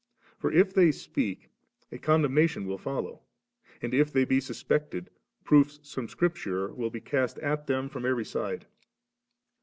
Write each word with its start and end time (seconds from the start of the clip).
For 0.39 0.51
if 0.51 0.73
they 0.73 0.91
speak, 0.91 1.49
a 1.91 1.99
condemnation 1.99 2.65
will 2.65 2.79
follow; 2.79 3.21
and 3.83 3.93
if 3.93 4.11
they 4.11 4.25
be 4.25 4.39
suspected, 4.39 5.11
proofs 5.43 5.93
from 5.93 6.07
Scripture 6.07 6.73
will 6.73 6.89
be 6.89 6.99
cast> 7.01 7.37
at 7.37 7.67
them 7.67 7.87
from 7.87 8.07
every 8.07 8.25
side. 8.25 8.65